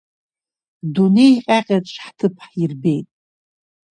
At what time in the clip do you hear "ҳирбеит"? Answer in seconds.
2.51-3.07